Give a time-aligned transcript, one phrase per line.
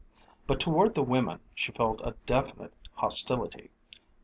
[0.47, 3.69] But toward the women she felt a definite hostility.